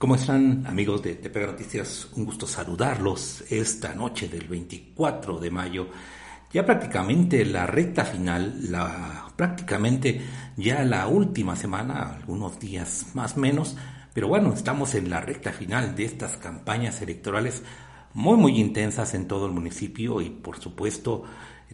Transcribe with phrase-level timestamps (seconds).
[0.00, 2.08] ¿Cómo están amigos de Tepega Noticias?
[2.16, 5.88] Un gusto saludarlos esta noche del 24 de mayo.
[6.50, 10.22] Ya prácticamente la recta final, la, prácticamente
[10.56, 13.76] ya la última semana, algunos días más menos,
[14.14, 17.62] pero bueno, estamos en la recta final de estas campañas electorales
[18.14, 21.24] muy muy intensas en todo el municipio y por supuesto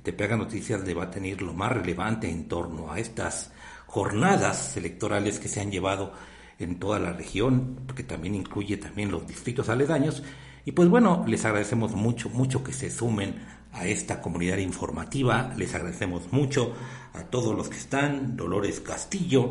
[0.02, 3.52] Tepega Noticias le va a tener lo más relevante en torno a estas
[3.86, 6.12] jornadas electorales que se han llevado
[6.58, 10.22] en toda la región, porque también incluye también los distritos aledaños.
[10.64, 13.36] Y pues bueno, les agradecemos mucho, mucho que se sumen
[13.72, 15.52] a esta comunidad informativa.
[15.56, 16.74] Les agradecemos mucho
[17.14, 19.50] a todos los que están, Dolores Castillo,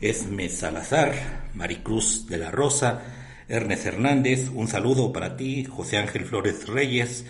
[0.00, 3.02] Esme Salazar, Maricruz de la Rosa,
[3.48, 7.26] Ernest Hernández, un saludo para ti, José Ángel Flores Reyes,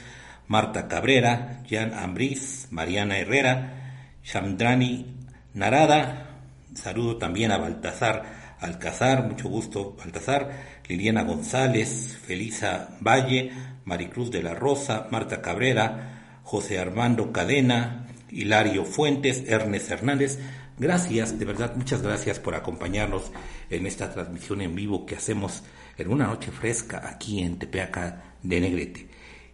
[0.47, 5.07] Marta Cabrera, Jan Ambriz, Mariana Herrera, Shamdrani
[5.55, 6.41] Narada,
[6.75, 13.53] saludo también a Baltasar Alcazar, mucho gusto Baltasar, Liliana González, Felisa Valle,
[13.85, 20.39] Maricruz de la Rosa, Marta Cabrera, José Armando Cadena, Hilario Fuentes, Ernest Hernández.
[20.79, 23.31] Gracias, de verdad, muchas gracias por acompañarnos
[23.69, 25.63] en esta transmisión en vivo que hacemos
[25.99, 29.09] en una noche fresca aquí en Tepeaca de Negrete.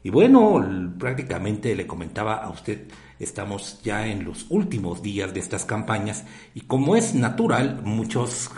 [0.04, 0.64] Y bueno,
[0.98, 2.86] prácticamente le comentaba a usted,
[3.18, 6.24] estamos ya en los últimos días de estas campañas
[6.54, 8.50] y como es natural, muchos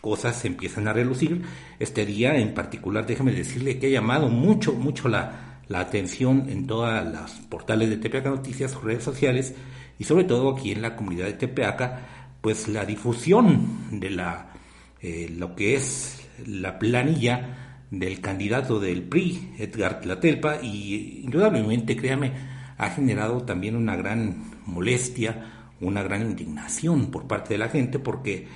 [0.00, 1.42] cosas se empiezan a relucir.
[1.78, 6.66] Este día en particular, déjeme decirle que ha llamado mucho, mucho la, la atención en
[6.66, 9.54] todas las portales de Tepeaca Noticias, redes sociales
[9.98, 12.00] y sobre todo aquí en la comunidad de Tepeaca,
[12.40, 14.52] pues la difusión de la,
[15.00, 22.32] eh, lo que es la planilla del candidato del PRI, Edgar Tlatelpa, y indudablemente, créame,
[22.76, 28.48] ha generado también una gran molestia, una gran indignación por parte de la gente, porque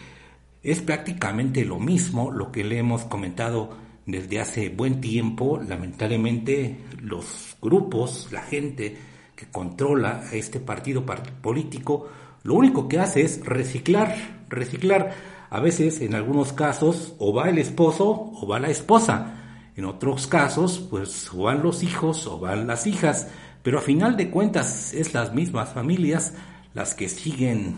[0.63, 3.71] es prácticamente lo mismo lo que le hemos comentado
[4.07, 5.61] desde hace buen tiempo.
[5.67, 8.97] Lamentablemente los grupos, la gente
[9.35, 11.05] que controla a este partido
[11.41, 12.09] político,
[12.43, 15.15] lo único que hace es reciclar, reciclar.
[15.51, 19.37] A veces, en algunos casos, o va el esposo o va la esposa.
[19.77, 23.29] En otros casos, pues o van los hijos o van las hijas.
[23.63, 26.35] Pero a final de cuentas es las mismas familias
[26.73, 27.77] las que siguen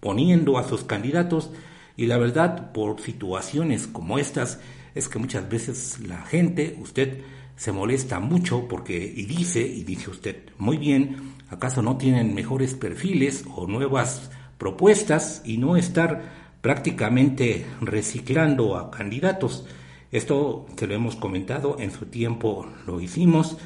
[0.00, 1.50] poniendo a sus candidatos
[2.00, 4.58] y la verdad, por situaciones como estas,
[4.94, 7.20] es que muchas veces la gente, usted
[7.56, 12.72] se molesta mucho porque, y dice, y dice usted, muy bien, ¿acaso no tienen mejores
[12.72, 19.66] perfiles o nuevas propuestas y no estar prácticamente reciclando a candidatos?
[20.10, 23.58] Esto se lo hemos comentado, en su tiempo lo hicimos,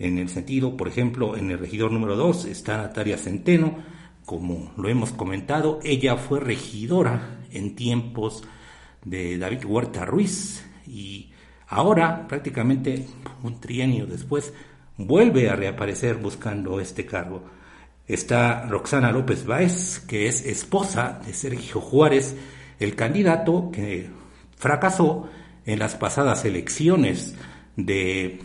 [0.00, 3.76] en el sentido, por ejemplo, en el regidor número 2 está Natalia Centeno,
[4.24, 8.42] como lo hemos comentado, ella fue regidora en tiempos
[9.04, 11.30] de David Huerta Ruiz y
[11.68, 13.06] ahora, prácticamente
[13.42, 14.52] un trienio después,
[14.96, 17.44] vuelve a reaparecer buscando este cargo.
[18.06, 22.36] Está Roxana López Báez, que es esposa de Sergio Juárez,
[22.78, 24.08] el candidato que
[24.56, 25.28] fracasó
[25.64, 27.34] en las pasadas elecciones
[27.76, 28.40] de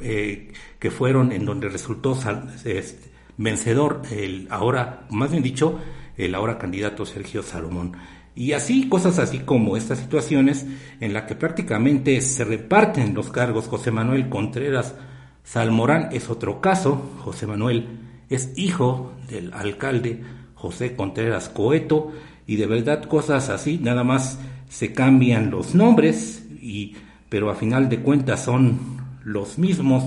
[0.00, 2.18] eh, que fueron en donde resultó
[2.64, 5.80] este, vencedor, el ahora, más bien dicho,
[6.16, 7.96] el ahora candidato Sergio Salomón.
[8.36, 10.66] Y así, cosas así como estas situaciones
[11.00, 13.66] en las que prácticamente se reparten los cargos.
[13.66, 14.94] José Manuel Contreras
[15.42, 17.10] Salmorán es otro caso.
[17.24, 17.88] José Manuel
[18.28, 20.22] es hijo del alcalde
[20.54, 22.12] José Contreras Coeto.
[22.46, 24.38] Y de verdad cosas así, nada más
[24.68, 26.94] se cambian los nombres, y,
[27.28, 28.78] pero a final de cuentas son
[29.24, 30.04] los mismos,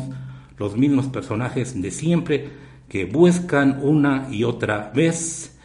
[0.57, 2.50] los mismos personajes de siempre
[2.88, 5.57] que buscan una y otra vez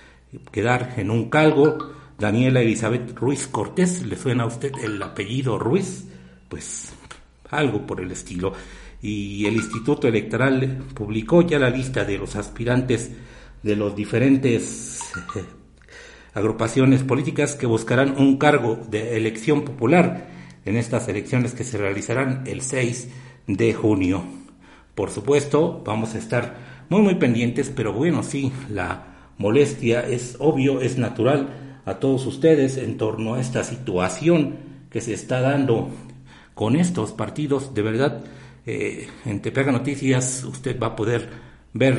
[0.50, 1.93] quedar en un cargo.
[2.18, 6.04] Daniela Elizabeth Ruiz Cortés, ¿le suena a usted el apellido Ruiz?
[6.48, 6.92] Pues
[7.50, 8.52] algo por el estilo.
[9.02, 13.10] Y el Instituto Electoral publicó ya la lista de los aspirantes
[13.62, 15.00] de los diferentes
[15.34, 15.44] eh,
[16.34, 20.28] agrupaciones políticas que buscarán un cargo de elección popular
[20.64, 23.08] en estas elecciones que se realizarán el 6
[23.46, 24.24] de junio.
[24.94, 30.80] Por supuesto, vamos a estar muy muy pendientes, pero bueno, sí, la molestia es obvio,
[30.80, 34.56] es natural a todos ustedes en torno a esta situación
[34.90, 35.90] que se está dando
[36.54, 37.74] con estos partidos.
[37.74, 38.24] De verdad,
[38.66, 41.28] eh, en Tepeaga Noticias usted va a poder
[41.72, 41.98] ver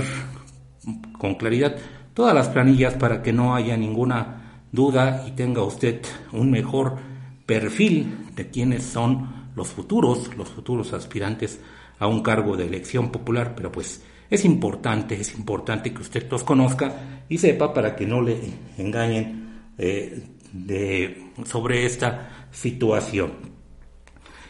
[1.17, 1.75] con claridad
[2.13, 6.97] todas las planillas para que no haya ninguna duda y tenga usted un mejor
[7.45, 11.59] perfil de quiénes son los futuros, los futuros aspirantes
[11.99, 16.43] a un cargo de elección popular, pero pues es importante, es importante que usted los
[16.43, 18.37] conozca y sepa para que no le
[18.77, 19.44] engañen
[19.77, 20.23] eh,
[21.45, 23.55] sobre esta situación.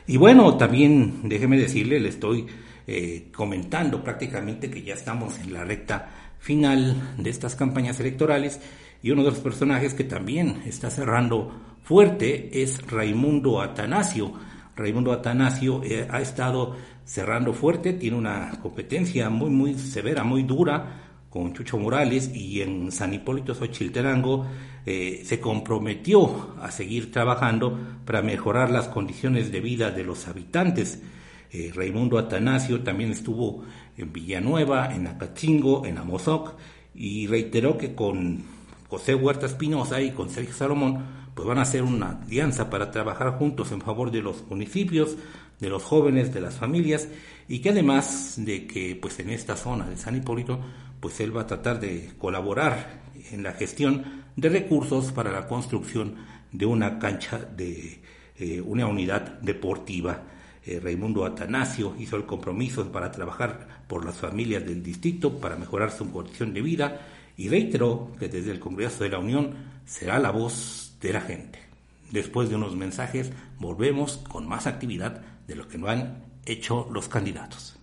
[0.07, 2.45] Y bueno, también déjeme decirle, le estoy
[2.87, 6.07] eh, comentando prácticamente que ya estamos en la recta
[6.37, 8.61] final de estas campañas electorales
[9.01, 11.51] y uno de los personajes que también está cerrando
[11.81, 14.33] fuerte es Raimundo Atanasio.
[14.75, 21.01] Raimundo Atanasio eh, ha estado cerrando fuerte, tiene una competencia muy, muy severa, muy dura
[21.29, 24.45] con Chucho Morales y en San Hipólito Xochilterango
[24.85, 31.01] eh, se comprometió a seguir trabajando para mejorar las condiciones de vida de los habitantes.
[31.51, 33.63] Eh, Raimundo Atanasio también estuvo
[33.97, 36.53] en Villanueva, en Acachingo, en Amozoc,
[36.93, 38.43] y reiteró que con
[38.87, 43.37] José Huerta Espinosa y con Sergio Salomón pues van a hacer una alianza para trabajar
[43.37, 45.17] juntos en favor de los municipios,
[45.59, 47.09] de los jóvenes, de las familias,
[47.47, 50.59] y que además de que pues en esta zona de San Hipólito
[50.99, 56.15] pues él va a tratar de colaborar en la gestión de recursos para la construcción
[56.51, 58.01] de una cancha de
[58.37, 60.23] eh, una unidad deportiva.
[60.65, 65.91] Eh, Raimundo Atanasio hizo el compromiso para trabajar por las familias del distrito para mejorar
[65.91, 67.01] su condición de vida
[67.37, 69.55] y reiteró que desde el Congreso de la Unión
[69.85, 71.59] será la voz de la gente.
[72.11, 77.07] Después de unos mensajes volvemos con más actividad de lo que no han hecho los
[77.07, 77.77] candidatos.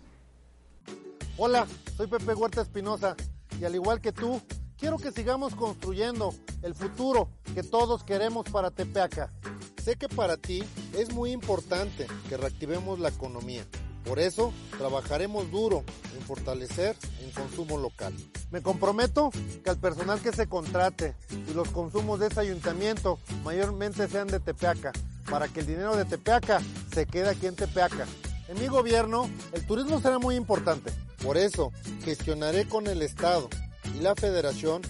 [1.37, 1.67] Hola,
[1.97, 3.17] soy Pepe Huerta Espinosa
[3.61, 4.41] y al igual que tú,
[4.83, 9.33] quiero que sigamos construyendo el futuro que todos queremos para Tepeaca.
[9.81, 10.65] Sé que para ti
[10.99, 13.65] es muy importante que reactivemos la economía.
[14.05, 15.85] Por eso trabajaremos duro
[16.17, 18.13] en fortalecer el consumo local.
[18.51, 19.31] Me comprometo
[19.63, 24.41] que al personal que se contrate y los consumos de ese ayuntamiento mayormente sean de
[24.41, 24.91] Tepeaca,
[25.31, 26.61] para que el dinero de Tepeaca
[26.93, 28.09] se quede aquí en Tepeaca.
[28.49, 30.93] En mi gobierno, el turismo será muy importante.
[31.23, 31.71] Por eso,
[32.05, 33.49] gestionaré con el Estado
[33.95, 34.83] y la Federación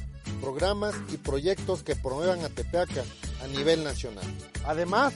[0.43, 3.04] programas y proyectos que promuevan a Tepeaca
[3.43, 4.25] a nivel nacional.
[4.66, 5.14] Además,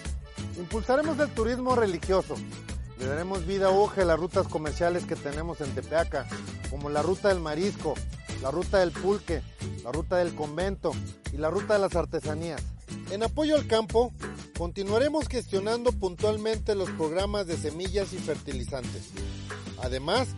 [0.56, 2.36] impulsaremos el turismo religioso.
[2.98, 6.26] Le daremos vida a las rutas comerciales que tenemos en Tepeaca,
[6.70, 7.94] como la ruta del marisco,
[8.40, 9.42] la ruta del pulque,
[9.82, 10.92] la ruta del convento
[11.32, 12.62] y la ruta de las artesanías.
[13.10, 14.12] En apoyo al campo,
[14.56, 19.10] continuaremos gestionando puntualmente los programas de semillas y fertilizantes,
[19.82, 20.28] además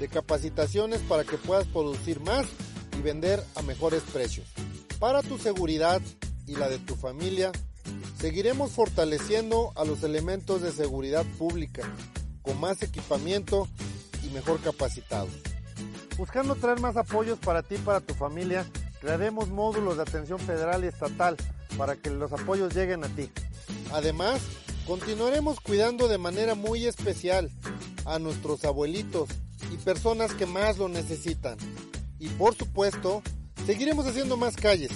[0.00, 2.46] de capacitaciones para que puedas producir más
[3.00, 4.46] y vender a mejores precios.
[4.98, 6.02] Para tu seguridad
[6.46, 7.50] y la de tu familia,
[8.18, 11.82] seguiremos fortaleciendo a los elementos de seguridad pública
[12.42, 13.68] con más equipamiento
[14.22, 15.30] y mejor capacitados.
[16.18, 18.66] Buscando traer más apoyos para ti y para tu familia,
[19.00, 21.36] crearemos módulos de atención federal y estatal
[21.78, 23.30] para que los apoyos lleguen a ti.
[23.92, 24.42] Además,
[24.86, 27.50] continuaremos cuidando de manera muy especial
[28.04, 29.30] a nuestros abuelitos
[29.72, 31.56] y personas que más lo necesitan.
[32.20, 33.22] Y por supuesto,
[33.66, 34.90] seguiremos haciendo más calles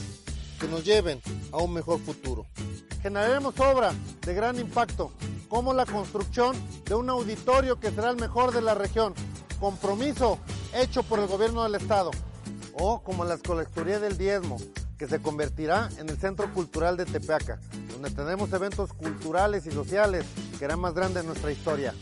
[0.61, 1.21] que nos lleven
[1.53, 2.47] a un mejor futuro.
[3.03, 3.93] Generaremos obra
[4.25, 5.11] de gran impacto,
[5.49, 6.55] como la construcción
[6.85, 9.15] de un auditorio que será el mejor de la región,
[9.59, 10.39] compromiso
[10.75, 12.11] hecho por el gobierno del estado,
[12.75, 14.59] o como la colecturía del diezmo,
[14.99, 17.59] que se convertirá en el Centro Cultural de Tepeaca,
[17.91, 20.27] donde tenemos eventos culturales y sociales
[20.59, 21.95] que harán más grande nuestra historia.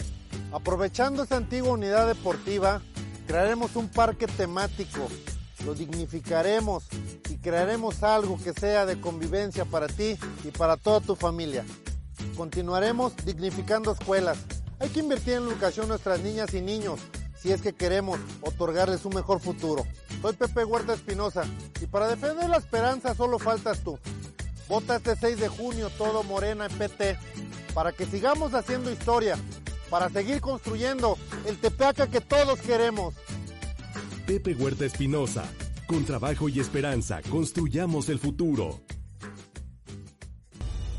[0.53, 2.83] Aprovechando esta antigua unidad deportiva,
[3.27, 5.09] crearemos un parque temático,
[5.65, 6.85] lo dignificaremos
[7.31, 11.65] y crearemos algo que sea de convivencia para ti y para toda tu familia.
[12.37, 14.39] Continuaremos dignificando escuelas.
[14.79, 17.01] Hay que invertir en la educación nuestras niñas y niños
[17.41, 19.85] si es que queremos otorgarles un mejor futuro.
[20.21, 21.45] Soy Pepe Huerta Espinosa
[21.81, 23.99] y para defender la esperanza solo faltas tú.
[24.69, 27.19] Vota este 6 de junio todo Morena y PT
[27.75, 29.37] para que sigamos haciendo historia
[29.93, 33.13] para seguir construyendo el Tepeaca que todos queremos.
[34.27, 35.45] Pepe Huerta Espinosa,
[35.87, 38.81] con trabajo y esperanza, construyamos el futuro.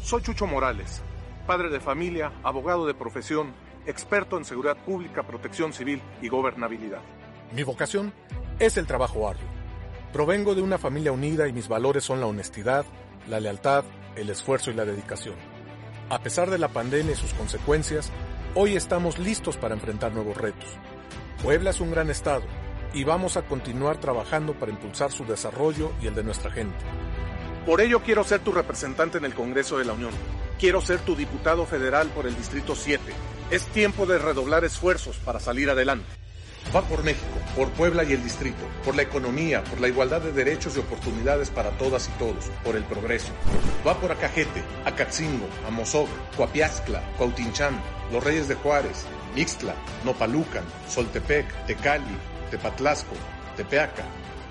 [0.04, 1.02] Soy Chucho Morales,
[1.48, 3.56] padre de familia, abogado de profesión,
[3.88, 7.02] experto en seguridad pública, protección civil y gobernabilidad.
[7.52, 8.14] Mi vocación
[8.60, 9.48] es el trabajo arduo.
[10.12, 12.86] Provengo de una familia unida y mis valores son la honestidad,
[13.28, 13.86] la lealtad,
[14.16, 15.34] el esfuerzo y la dedicación.
[16.12, 18.12] A pesar de la pandemia y sus consecuencias,
[18.56, 20.70] Hoy estamos listos para enfrentar nuevos retos.
[21.42, 22.44] Puebla es un gran estado
[22.94, 26.78] y vamos a continuar trabajando para impulsar su desarrollo y el de nuestra gente.
[27.66, 30.12] Por ello quiero ser tu representante en el Congreso de la Unión.
[30.60, 33.02] Quiero ser tu diputado federal por el Distrito 7.
[33.50, 36.06] Es tiempo de redoblar esfuerzos para salir adelante.
[36.76, 40.32] Va por México, por Puebla y el distrito, por la economía, por la igualdad de
[40.32, 43.32] derechos y oportunidades para todas y todos, por el progreso.
[43.86, 47.80] Va por Acajete, Acatzingo, Amozoc, Coapiazcla, Cuautinchán,
[48.12, 49.06] Los Reyes de Juárez,
[49.36, 52.18] Mixtla, Nopalucan, Soltepec, Tecali,
[52.50, 53.14] Tepatlasco,
[53.56, 54.04] Tepeaca.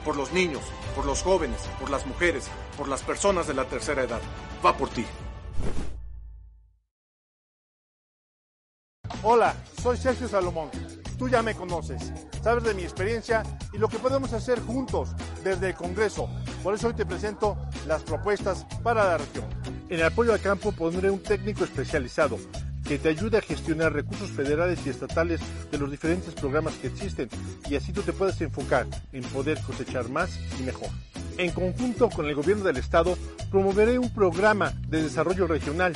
[0.04, 0.62] Por los niños,
[0.95, 4.21] por los jóvenes, por las mujeres, por las personas de la tercera edad.
[4.64, 5.04] Va por ti.
[9.25, 10.69] Hola, soy Sergio Salomón.
[11.17, 12.12] Tú ya me conoces,
[12.43, 15.11] sabes de mi experiencia y lo que podemos hacer juntos
[15.45, 16.29] desde el Congreso.
[16.64, 19.45] Por eso hoy te presento las propuestas para la región.
[19.88, 22.37] En el apoyo al campo pondré un técnico especializado
[22.85, 27.29] que te ayude a gestionar recursos federales y estatales de los diferentes programas que existen
[27.71, 30.88] y así tú te puedes enfocar en poder cosechar más y mejor.
[31.38, 33.17] En conjunto con el gobierno del estado,
[33.52, 35.93] promoveré un programa de desarrollo regional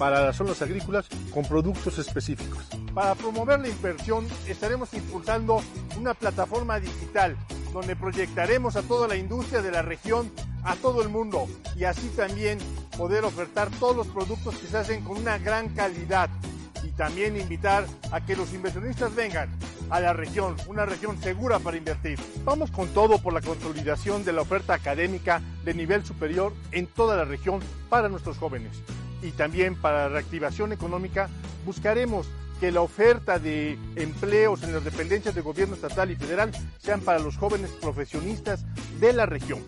[0.00, 2.64] para las zonas agrícolas con productos específicos.
[2.94, 5.60] Para promover la inversión, estaremos impulsando
[5.98, 7.36] una plataforma digital
[7.74, 10.32] donde proyectaremos a toda la industria de la región
[10.64, 12.58] a todo el mundo y así también
[12.96, 16.30] poder ofertar todos los productos que se hacen con una gran calidad
[16.82, 19.50] y también invitar a que los inversionistas vengan
[19.90, 22.18] a la región, una región segura para invertir.
[22.42, 27.16] Vamos con todo por la consolidación de la oferta académica de nivel superior en toda
[27.16, 28.82] la región para nuestros jóvenes.
[29.22, 31.28] Y también para la reactivación económica
[31.64, 32.26] buscaremos
[32.60, 37.18] que la oferta de empleos en las dependencias del gobierno estatal y federal sean para
[37.18, 38.64] los jóvenes profesionistas
[39.00, 39.60] de la región.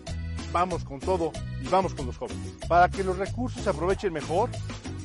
[0.51, 1.31] Vamos con todo
[1.63, 2.53] y vamos con los jóvenes.
[2.67, 4.51] Para que los recursos se aprovechen mejor,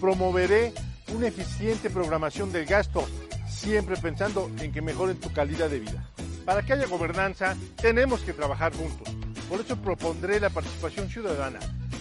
[0.00, 0.74] promoveré
[1.14, 3.06] una eficiente programación del gasto,
[3.48, 6.10] siempre pensando en que mejoren tu calidad de vida.
[6.44, 9.08] Para que haya gobernanza, tenemos que trabajar juntos.
[9.48, 11.58] Por eso propondré la participación ciudadana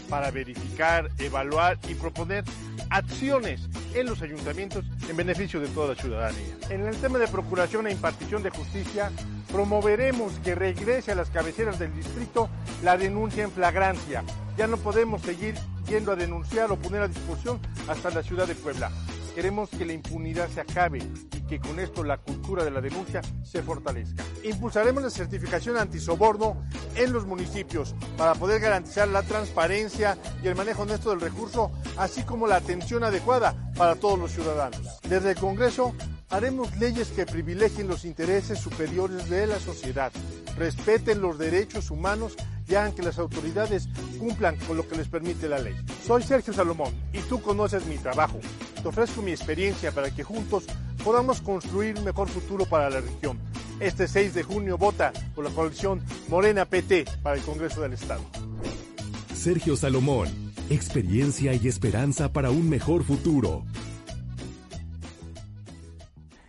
[0.10, 2.44] para verificar, evaluar y proponer
[2.90, 3.62] acciones
[3.94, 6.58] en los ayuntamientos en beneficio de toda la ciudadanía.
[6.70, 9.12] En el tema de procuración e impartición de justicia,
[9.52, 12.50] promoveremos que regrese a las cabeceras del distrito
[12.84, 14.24] la denuncia en flagrancia.
[14.58, 15.56] Ya no podemos seguir
[15.88, 18.92] yendo a denunciar o poner a disposición hasta la ciudad de Puebla.
[19.38, 23.22] Queremos que la impunidad se acabe y que con esto la cultura de la denuncia
[23.44, 24.24] se fortalezca.
[24.44, 26.58] Impulsaremos la certificación antisoborno
[26.96, 32.24] en los municipios para poder garantizar la transparencia y el manejo honesto del recurso, así
[32.24, 35.00] como la atención adecuada para todos los ciudadanos.
[35.08, 35.94] Desde el Congreso
[36.32, 40.12] haremos leyes que privilegien los intereses superiores de la sociedad,
[40.58, 42.36] respeten los derechos humanos
[42.68, 45.76] y hagan que las autoridades cumplan con lo que les permite la ley.
[46.08, 48.40] Soy Sergio Salomón y tú conoces mi trabajo.
[48.88, 50.64] Te ofrezco mi experiencia para que juntos
[51.04, 53.38] podamos construir un mejor futuro para la región.
[53.82, 58.22] Este 6 de junio vota por la coalición Morena PT para el Congreso del Estado.
[59.36, 60.30] Sergio Salomón,
[60.70, 63.66] experiencia y esperanza para un mejor futuro.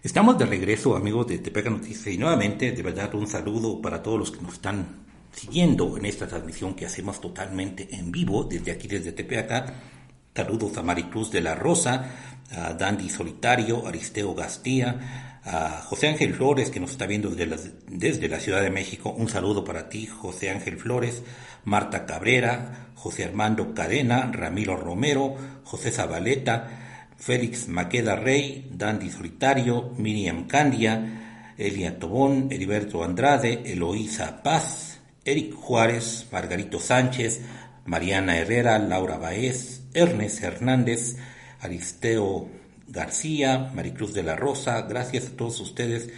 [0.05, 4.17] Estamos de regreso, amigos de Tepeca Noticias, y nuevamente, de verdad, un saludo para todos
[4.17, 8.87] los que nos están siguiendo en esta transmisión que hacemos totalmente en vivo desde aquí,
[8.87, 9.98] desde Tepeaca.
[10.39, 12.11] Saludos a Maricruz de la Rosa,
[12.53, 17.57] a Dandy Solitario, Aristeo Gastía, a José Ángel Flores que nos está viendo desde la,
[17.89, 19.13] desde la Ciudad de México.
[19.19, 21.25] Un saludo para ti, José Ángel Flores,
[21.65, 30.47] Marta Cabrera, José Armando Cadena, Ramiro Romero, José Zabaleta, Félix Maqueda Rey, Dandy Solitario, Miriam
[30.47, 37.41] Candia, Elia Tobón, Heriberto Andrade, Eloísa Paz, Eric Juárez, Margarito Sánchez,
[37.87, 41.17] Mariana Herrera, Laura Baez, Ernest Hernández,
[41.61, 42.49] Aristeo
[42.87, 46.11] García, Maricruz de la Rosa, gracias a todos ustedes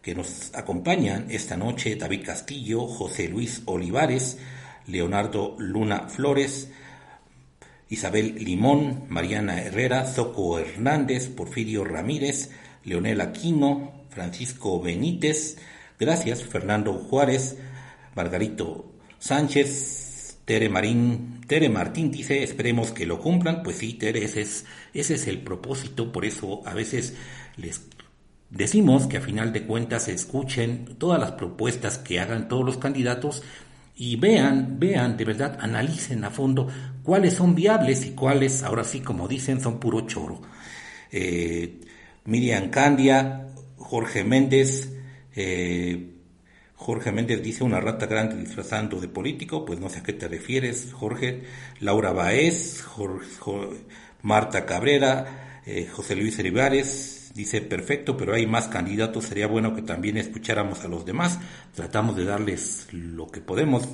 [0.00, 4.38] que nos acompañan esta noche, David Castillo, José Luis Olivares,
[4.86, 6.70] Leonardo Luna Flores,
[7.90, 12.50] Isabel Limón, Mariana Herrera, Zoco Hernández, Porfirio Ramírez,
[12.84, 15.58] Leonel Aquino, Francisco Benítez,
[16.00, 17.58] gracias, Fernando Juárez,
[18.14, 23.62] Margarito Sánchez, Tere Marín, Tere Martín dice, esperemos que lo cumplan.
[23.62, 27.14] Pues sí, Tere, ese es, ese es el propósito, por eso a veces
[27.56, 27.82] les
[28.50, 33.42] decimos que a final de cuentas escuchen todas las propuestas que hagan todos los candidatos
[33.96, 36.68] y vean, vean, de verdad, analicen a fondo
[37.02, 40.42] cuáles son viables y cuáles, ahora sí, como dicen, son puro choro.
[41.10, 41.80] Eh,
[42.24, 44.92] Miriam Candia, Jorge Méndez,
[45.34, 46.15] eh,
[46.76, 50.28] Jorge Méndez dice una rata grande disfrazando de político, pues no sé a qué te
[50.28, 51.42] refieres, Jorge.
[51.80, 52.84] Laura Baez,
[54.22, 59.82] Marta Cabrera, eh, José Luis Rivares, dice perfecto, pero hay más candidatos, sería bueno que
[59.82, 61.40] también escucháramos a los demás.
[61.74, 63.88] Tratamos de darles lo que podemos.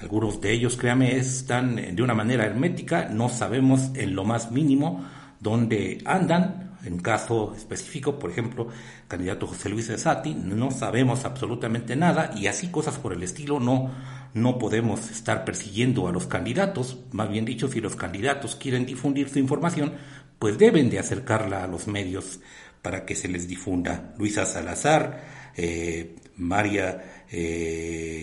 [0.00, 5.06] Algunos de ellos, créame, están de una manera hermética, no sabemos en lo más mínimo
[5.40, 8.68] dónde andan en caso específico, por ejemplo,
[9.08, 13.90] candidato José Luis Sati, no sabemos absolutamente nada y así cosas por el estilo no,
[14.34, 19.28] no podemos estar persiguiendo a los candidatos, más bien dicho, si los candidatos quieren difundir
[19.28, 19.94] su información,
[20.38, 22.40] pues deben de acercarla a los medios
[22.82, 24.14] para que se les difunda.
[24.18, 28.15] Luisa Salazar, eh, María eh,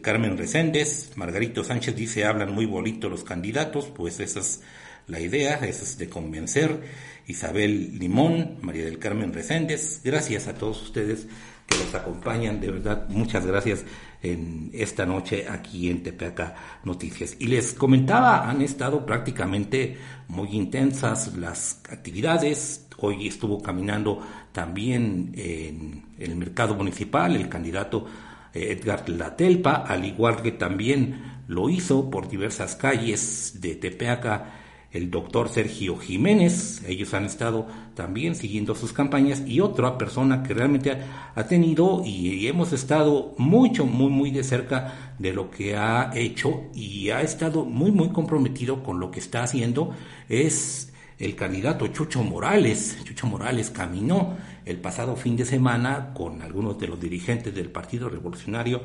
[0.00, 4.60] Carmen Reséndez, Margarito Sánchez dice hablan muy bonito los candidatos, pues esas
[5.06, 6.80] la idea es de convencer
[7.26, 11.26] Isabel Limón, María del Carmen Reséndez, gracias a todos ustedes
[11.66, 13.84] que los acompañan, de verdad, muchas gracias
[14.22, 17.36] en esta noche aquí en Tepeaca Noticias.
[17.38, 19.96] Y les comentaba, han estado prácticamente
[20.28, 22.86] muy intensas las actividades.
[22.98, 24.20] Hoy estuvo caminando
[24.52, 28.06] también en el mercado municipal el candidato
[28.54, 34.60] Edgar Latelpa, al igual que también lo hizo por diversas calles de Tepeaca
[34.92, 40.52] el doctor Sergio Jiménez, ellos han estado también siguiendo sus campañas, y otra persona que
[40.52, 40.96] realmente
[41.34, 46.64] ha, tenido y, hemos estado mucho, muy, muy de cerca de lo que ha hecho
[46.74, 49.94] y ha estado muy, muy comprometido con lo que está haciendo,
[50.28, 52.98] es el candidato Chucho Morales.
[53.04, 54.36] Chucho Morales caminó
[54.70, 58.82] el pasado fin de semana con algunos de los dirigentes del Partido Revolucionario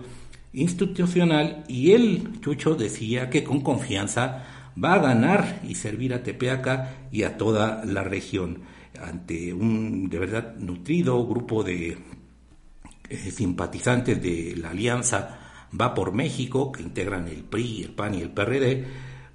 [0.54, 4.44] Institucional y él, Chucho, decía que con confianza
[4.82, 8.62] va a ganar y servir a Tepeaca y a toda la región.
[9.02, 11.98] Ante un de verdad nutrido grupo de
[13.10, 15.40] eh, simpatizantes de la alianza
[15.80, 18.86] Va por México, que integran el PRI, el PAN y el PRD,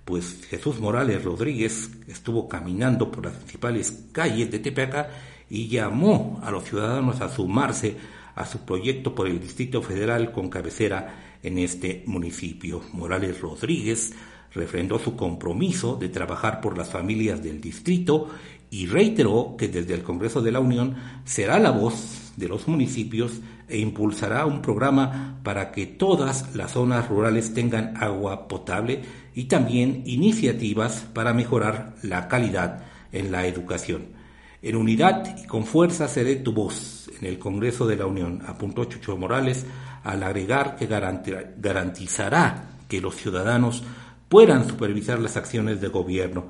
[0.04, 5.11] pues Jesús Morales Rodríguez estuvo caminando por las principales calles de Tepeaca
[5.50, 7.97] y llamó a los ciudadanos a sumarse
[8.37, 12.83] a su proyecto por el Distrito Federal con cabecera en este municipio.
[12.92, 14.12] Morales Rodríguez
[14.54, 18.28] refrendó su compromiso de trabajar por las familias del distrito
[18.71, 23.40] y reiteró que desde el Congreso de la Unión será la voz de los municipios
[23.69, 29.02] e impulsará un programa para que todas las zonas rurales tengan agua potable
[29.35, 34.19] y también iniciativas para mejorar la calidad en la educación.
[34.62, 38.84] En unidad y con fuerza seré tu voz en el Congreso de la Unión, apuntó
[38.84, 39.64] Chucho Morales
[40.04, 43.82] al agregar que garantizará que los ciudadanos
[44.28, 46.48] puedan supervisar las acciones de gobierno.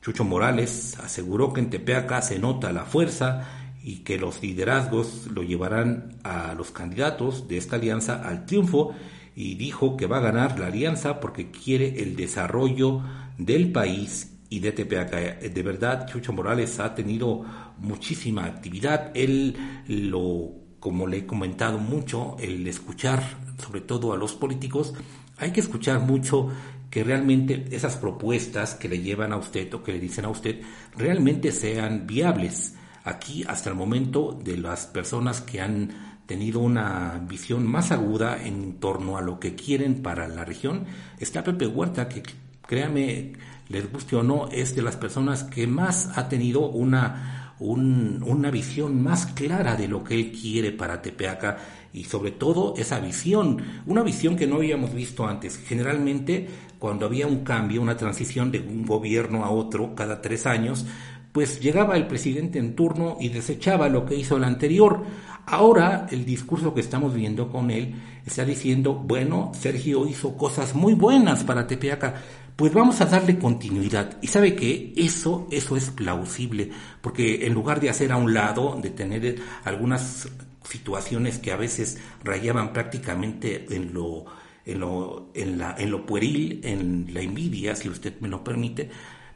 [0.00, 5.42] Chucho Morales aseguró que en Tepeaca se nota la fuerza y que los liderazgos lo
[5.42, 8.94] llevarán a los candidatos de esta alianza al triunfo
[9.34, 13.02] y dijo que va a ganar la alianza porque quiere el desarrollo
[13.36, 15.18] del país y de Tepeaca.
[15.18, 17.44] De verdad, Chucho Morales ha tenido
[17.78, 19.10] muchísima actividad.
[19.14, 19.56] Él
[19.88, 23.22] lo, como le he comentado mucho, el escuchar
[23.58, 24.94] sobre todo a los políticos,
[25.36, 26.48] hay que escuchar mucho
[26.90, 30.62] que realmente esas propuestas que le llevan a usted o que le dicen a usted
[30.96, 32.74] realmente sean viables.
[33.04, 38.74] Aquí, hasta el momento, de las personas que han tenido una visión más aguda en
[38.74, 40.84] torno a lo que quieren para la región,
[41.18, 42.22] está Pepe Huerta, que
[42.68, 43.32] créame,
[43.68, 49.02] les guste o no, es de las personas que más ha tenido una, una visión
[49.02, 51.56] más clara de lo que él quiere para Tepeaca
[51.92, 55.56] y sobre todo esa visión, una visión que no habíamos visto antes.
[55.56, 56.46] Generalmente
[56.78, 60.84] cuando había un cambio, una transición de un gobierno a otro cada tres años,
[61.32, 65.04] pues llegaba el presidente en turno y desechaba lo que hizo el anterior.
[65.50, 67.94] Ahora el discurso que estamos viendo con él
[68.26, 72.16] está diciendo, bueno, Sergio hizo cosas muy buenas para Tepeaca,
[72.54, 74.18] pues vamos a darle continuidad.
[74.20, 78.78] Y sabe que eso, eso es plausible, porque en lugar de hacer a un lado,
[78.82, 80.28] de tener algunas
[80.68, 84.26] situaciones que a veces rayaban prácticamente en lo,
[84.66, 88.90] en lo, en la, en lo pueril, en la envidia, si usted me lo permite,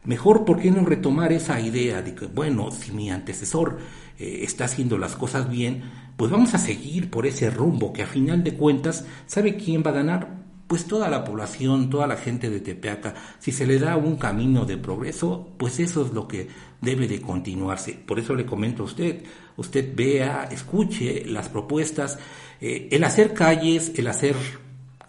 [0.05, 3.79] mejor, ¿por qué no retomar esa idea de que, bueno, si mi antecesor
[4.19, 5.83] eh, está haciendo las cosas bien,
[6.17, 9.91] pues vamos a seguir por ese rumbo que a final de cuentas, ¿sabe quién va
[9.91, 10.43] a ganar?
[10.67, 14.65] Pues toda la población, toda la gente de Tepeaca, si se le da un camino
[14.65, 16.49] de progreso, pues eso es lo que
[16.81, 17.93] debe de continuarse.
[17.93, 19.23] Por eso le comento a usted,
[19.57, 22.19] usted vea, escuche las propuestas,
[22.61, 24.37] eh, el hacer calles, el hacer,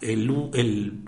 [0.00, 1.04] el, el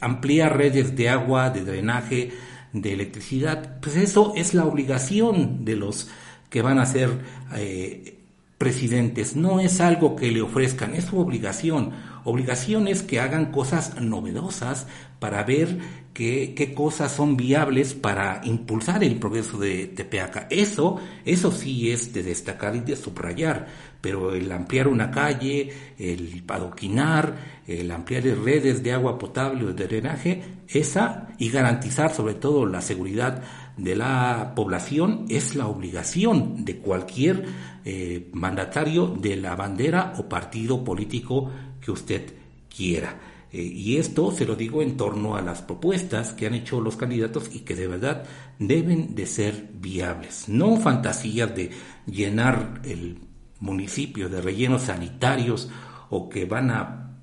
[0.00, 2.32] ampliar redes de agua, de drenaje,
[2.72, 6.08] de electricidad, pues eso es la obligación de los
[6.48, 7.10] que van a ser
[7.56, 8.21] eh,
[8.62, 11.90] presidentes, no es algo que le ofrezcan, es su obligación.
[12.22, 14.86] Obligación es que hagan cosas novedosas
[15.18, 15.78] para ver
[16.14, 20.46] qué, qué cosas son viables para impulsar el progreso de Tepeaca.
[20.48, 23.66] Eso, eso sí es de destacar y de subrayar,
[24.00, 29.88] pero el ampliar una calle, el adoquinar, el ampliar redes de agua potable o de
[29.88, 33.42] drenaje, esa y garantizar sobre todo la seguridad
[33.76, 37.44] de la población es la obligación de cualquier
[37.84, 42.34] eh, mandatario de la bandera o partido político que usted
[42.74, 43.18] quiera.
[43.52, 46.96] Eh, y esto se lo digo en torno a las propuestas que han hecho los
[46.96, 48.24] candidatos y que de verdad
[48.58, 50.48] deben de ser viables.
[50.48, 51.70] No fantasías de
[52.06, 53.18] llenar el
[53.60, 55.68] municipio de rellenos sanitarios
[56.10, 57.16] o que van a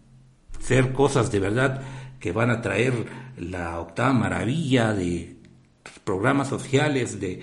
[0.60, 1.82] ser cosas de verdad
[2.20, 2.94] que van a traer
[3.38, 5.39] la octava maravilla de
[6.10, 7.40] programas sociales de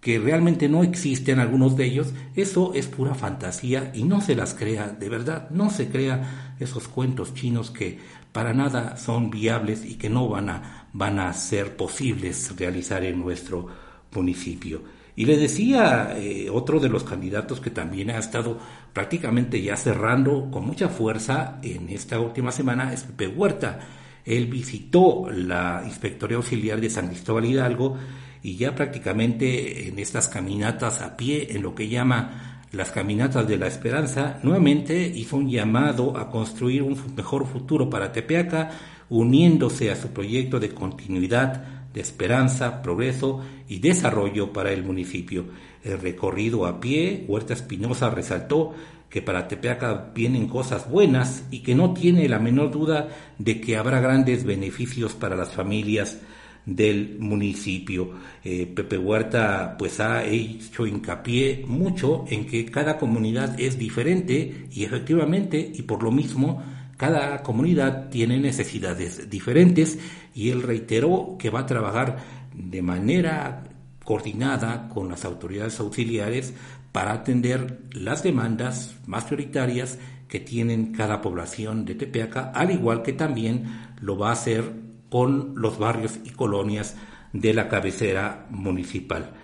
[0.00, 4.54] que realmente no existen algunos de ellos, eso es pura fantasía y no se las
[4.54, 7.98] crea, de verdad, no se crea esos cuentos chinos que
[8.32, 13.20] para nada son viables y que no van a, van a ser posibles realizar en
[13.20, 13.66] nuestro
[14.14, 14.80] municipio.
[15.14, 18.58] Y le decía eh, otro de los candidatos que también ha estado
[18.94, 23.80] prácticamente ya cerrando con mucha fuerza en esta última semana es Pepe Huerta.
[24.26, 27.96] Él visitó la Inspectoría Auxiliar de San Cristóbal Hidalgo
[28.42, 33.56] y ya prácticamente en estas caminatas a pie, en lo que llama las caminatas de
[33.56, 38.70] la esperanza, nuevamente hizo un llamado a construir un mejor futuro para Tepeaca,
[39.08, 45.46] uniéndose a su proyecto de continuidad, de esperanza, progreso y desarrollo para el municipio.
[45.82, 48.74] El recorrido a pie, Huerta Espinosa resaltó
[49.10, 53.76] que para Tepeaca vienen cosas buenas y que no tiene la menor duda de que
[53.76, 56.18] habrá grandes beneficios para las familias
[56.66, 58.10] del municipio.
[58.44, 64.84] Eh, Pepe Huerta pues ha hecho hincapié mucho en que cada comunidad es diferente y
[64.84, 66.62] efectivamente y por lo mismo
[66.96, 69.98] cada comunidad tiene necesidades diferentes
[70.34, 72.16] y él reiteró que va a trabajar
[72.52, 73.62] de manera
[74.02, 76.54] coordinada con las autoridades auxiliares
[76.96, 83.12] para atender las demandas más prioritarias que tienen cada población de Tepeaca, al igual que
[83.12, 83.66] también
[84.00, 84.72] lo va a hacer
[85.10, 86.96] con los barrios y colonias
[87.34, 89.34] de la cabecera municipal.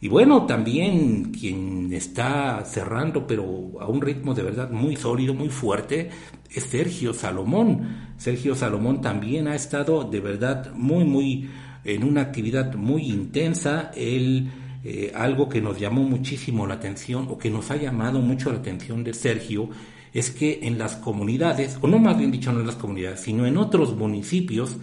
[0.00, 5.48] Y bueno, también quien está cerrando, pero a un ritmo de verdad muy sólido, muy
[5.48, 6.10] fuerte,
[6.48, 8.12] es Sergio Salomón.
[8.18, 11.50] Sergio Salomón también ha estado de verdad muy, muy
[11.82, 13.90] en una actividad muy intensa.
[13.96, 14.48] Él,
[14.82, 18.58] eh, algo que nos llamó muchísimo la atención o que nos ha llamado mucho la
[18.58, 19.68] atención de Sergio
[20.12, 23.46] es que en las comunidades, o no más bien dicho no en las comunidades, sino
[23.46, 24.76] en otros municipios,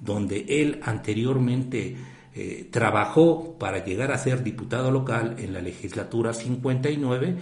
[0.00, 1.96] donde él anteriormente
[2.34, 7.36] eh, trabajó para llegar a ser diputado local en la legislatura 59,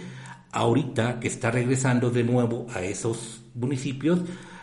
[0.51, 4.19] ahorita que está regresando de nuevo a esos municipios,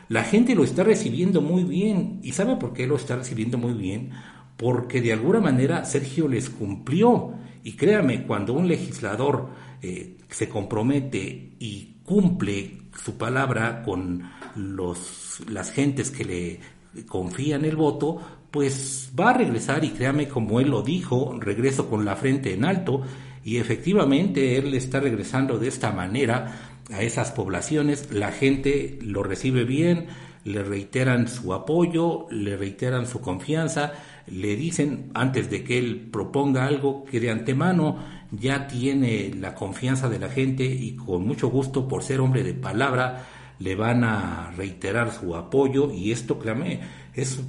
[0.08, 2.20] la gente lo está recibiendo muy bien.
[2.22, 4.10] ¿Y sabe por qué lo está recibiendo muy bien?
[4.58, 7.32] Porque de alguna manera Sergio les cumplió.
[7.64, 9.48] Y créame, cuando un legislador
[9.80, 16.60] eh, se compromete y cumple su palabra con los, las gentes que le
[17.06, 18.18] confía en el voto,
[18.50, 22.64] pues va a regresar y créame como él lo dijo, regreso con la frente en
[22.64, 23.02] alto
[23.44, 29.64] y efectivamente él está regresando de esta manera a esas poblaciones, la gente lo recibe
[29.64, 30.06] bien,
[30.44, 33.92] le reiteran su apoyo, le reiteran su confianza,
[34.32, 37.98] le dicen antes de que él proponga algo que de antemano
[38.30, 42.54] ya tiene la confianza de la gente y con mucho gusto por ser hombre de
[42.54, 43.26] palabra
[43.58, 46.80] le van a reiterar su apoyo y esto, créame,
[47.14, 47.40] es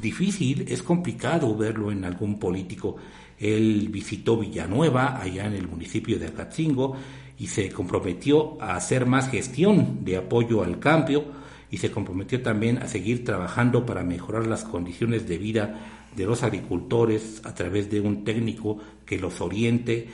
[0.00, 2.96] difícil, es complicado verlo en algún político.
[3.38, 6.96] Él visitó Villanueva, allá en el municipio de Acatzingo,
[7.38, 11.24] y se comprometió a hacer más gestión de apoyo al cambio
[11.70, 16.42] y se comprometió también a seguir trabajando para mejorar las condiciones de vida de los
[16.42, 20.08] agricultores a través de un técnico que los oriente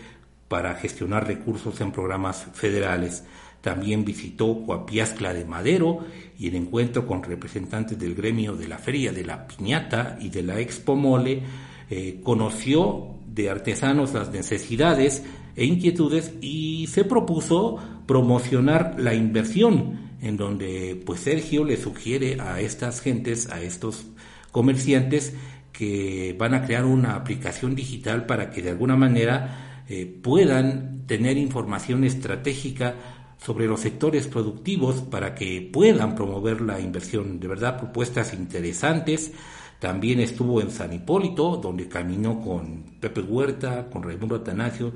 [0.48, 3.24] para gestionar recursos en programas federales.
[3.60, 6.00] También visitó Coapiazcla de Madero
[6.38, 10.42] y el encuentro con representantes del gremio de la Feria de la Piñata y de
[10.42, 11.42] la Expo Mole
[11.90, 15.24] eh, conoció de artesanos las necesidades
[15.56, 22.60] e inquietudes y se propuso promocionar la inversión en donde pues Sergio le sugiere a
[22.60, 24.06] estas gentes, a estos
[24.50, 25.34] comerciantes
[25.78, 31.36] que van a crear una aplicación digital para que de alguna manera eh, puedan tener
[31.38, 32.96] información estratégica
[33.40, 37.38] sobre los sectores productivos para que puedan promover la inversión.
[37.38, 39.30] De verdad, propuestas interesantes.
[39.78, 44.92] También estuvo en San Hipólito, donde caminó con Pepe Huerta, con Raimundo Atanasio,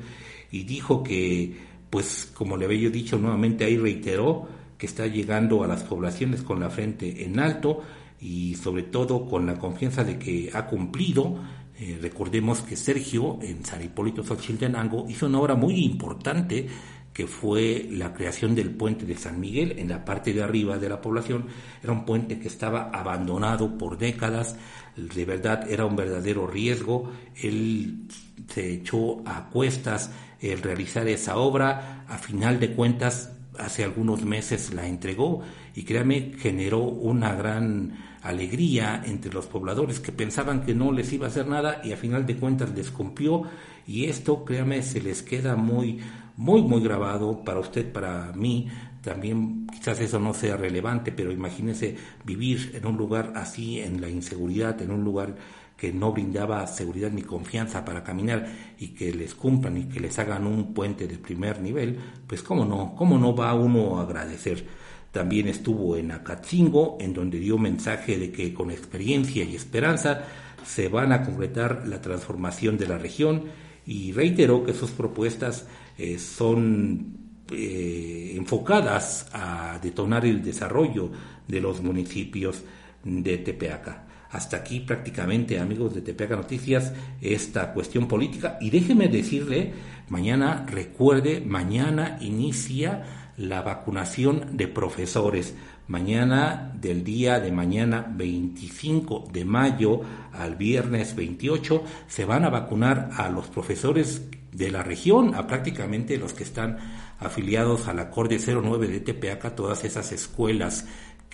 [0.50, 1.58] y dijo que,
[1.90, 6.58] pues, como le había dicho nuevamente, ahí reiteró que está llegando a las poblaciones con
[6.58, 7.82] la frente en alto
[8.22, 11.38] y sobre todo con la confianza de que ha cumplido.
[11.78, 16.68] Eh, recordemos que Sergio en San Hipólito Xochiltenango hizo una obra muy importante
[17.12, 20.88] que fue la creación del puente de San Miguel en la parte de arriba de
[20.88, 21.46] la población.
[21.82, 24.56] Era un puente que estaba abandonado por décadas,
[24.96, 27.11] de verdad era un verdadero riesgo.
[27.35, 28.06] Él
[28.48, 34.72] se echó a cuestas el realizar esa obra, a final de cuentas hace algunos meses
[34.72, 35.42] la entregó
[35.74, 41.26] y créame generó una gran alegría entre los pobladores que pensaban que no les iba
[41.26, 43.42] a hacer nada y a final de cuentas les cumplió
[43.87, 46.00] y esto créame se les queda muy
[46.37, 48.68] muy, muy grabado para usted, para mí.
[49.02, 54.08] También quizás eso no sea relevante, pero imagínese vivir en un lugar así, en la
[54.08, 55.35] inseguridad, en un lugar
[55.82, 58.46] que no brindaba seguridad ni confianza para caminar
[58.78, 62.64] y que les cumplan y que les hagan un puente de primer nivel, pues cómo
[62.64, 64.64] no, cómo no va uno a agradecer.
[65.10, 70.22] También estuvo en Acatzingo, en donde dio mensaje de que con experiencia y esperanza
[70.64, 73.46] se van a concretar la transformación de la región
[73.84, 75.66] y reiteró que sus propuestas
[75.98, 77.16] eh, son
[77.50, 81.10] eh, enfocadas a detonar el desarrollo
[81.48, 82.62] de los municipios
[83.02, 84.12] de Tepeaca.
[84.32, 88.56] Hasta aquí prácticamente, amigos de Tepeaca Noticias, esta cuestión política.
[88.62, 89.74] Y déjeme decirle,
[90.08, 93.02] mañana, recuerde, mañana inicia
[93.36, 95.54] la vacunación de profesores.
[95.86, 100.00] Mañana, del día de mañana 25 de mayo
[100.32, 106.16] al viernes 28, se van a vacunar a los profesores de la región, a prácticamente
[106.16, 106.78] los que están
[107.18, 110.86] afiliados a la Corte 09 de Tepeaca, todas esas escuelas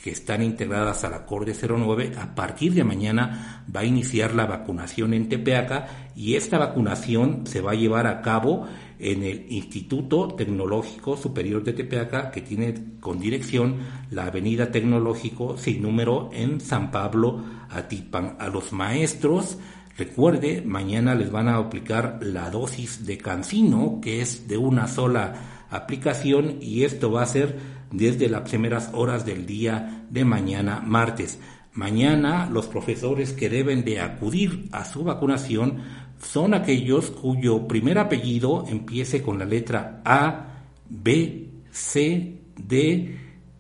[0.02, 4.46] que están integradas a la Corte 09, a partir de mañana va a iniciar la
[4.46, 8.66] vacunación en Tepeaca y esta vacunación se va a llevar a cabo
[8.98, 13.76] en el Instituto Tecnológico Superior de Tepeaca, que tiene con dirección
[14.11, 18.37] la Avenida Tecnológico sin número en San Pablo, Atipan.
[18.40, 19.58] A los maestros,
[19.96, 25.66] recuerde, mañana les van a aplicar la dosis de cancino, que es de una sola
[25.70, 31.38] aplicación, y esto va a ser desde las primeras horas del día de mañana, martes.
[31.72, 35.83] Mañana los profesores que deben de acudir a su vacunación
[36.20, 43.16] son aquellos cuyo primer apellido empiece con la letra A, B, C, D,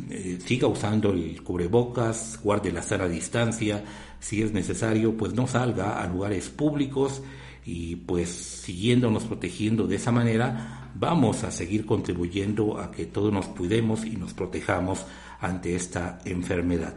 [0.08, 3.82] eh, siga usando el cubrebocas, guarde la sana distancia,
[4.22, 7.22] si es necesario, pues no salga a lugares públicos
[7.64, 13.46] y pues siguiéndonos protegiendo de esa manera, vamos a seguir contribuyendo a que todos nos
[13.48, 15.04] cuidemos y nos protejamos
[15.40, 16.94] ante esta enfermedad.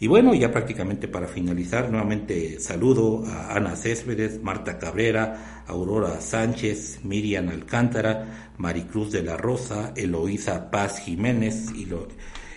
[0.00, 7.00] Y bueno, ya prácticamente para finalizar, nuevamente saludo a Ana Céspedes, Marta Cabrera, Aurora Sánchez,
[7.04, 11.66] Miriam Alcántara, Maricruz de la Rosa, Eloísa Paz Jiménez,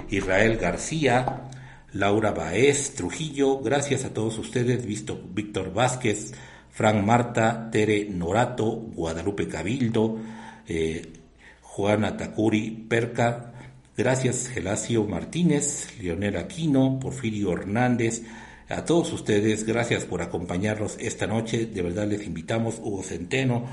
[0.09, 1.49] Israel García,
[1.95, 6.33] Laura Baez Trujillo, gracias a todos ustedes, visto Víctor Vázquez,
[6.69, 10.19] Frank Marta, Tere Norato, Guadalupe Cabildo,
[10.67, 11.13] eh,
[11.61, 13.53] Juana Takuri Perca,
[13.95, 18.23] gracias Gelacio Martínez, Leonel Aquino, Porfirio Hernández,
[18.67, 21.65] a todos ustedes, gracias por acompañarnos esta noche.
[21.65, 23.63] De verdad les invitamos Hugo Centeno,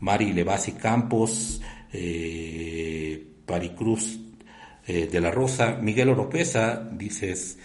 [0.00, 1.62] Mari Levasi Campos,
[1.94, 4.18] eh, Paricruz
[4.90, 7.58] eh, de la Rosa, Miguel Oropesa, dices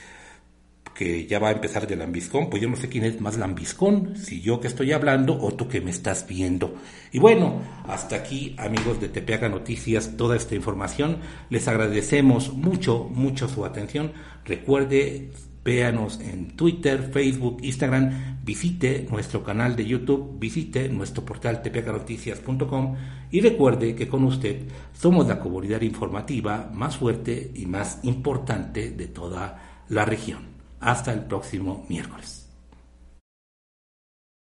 [0.93, 4.15] que ya va a empezar de lambiscón, pues yo no sé quién es más lambiscón,
[4.15, 6.75] si yo que estoy hablando o tú que me estás viendo.
[7.11, 11.17] Y bueno, hasta aquí amigos de Tepeaca Noticias, toda esta información.
[11.49, 14.13] Les agradecemos mucho, mucho su atención.
[14.45, 15.31] Recuerde,
[15.65, 22.95] véanos en Twitter, Facebook, Instagram, visite nuestro canal de YouTube, visite nuestro portal tepeacanoticias.com
[23.31, 24.61] y recuerde que con usted
[24.93, 30.53] somos la comunidad informativa más fuerte y más importante de toda la región.
[30.79, 32.34] Hasta el próximo miércoles.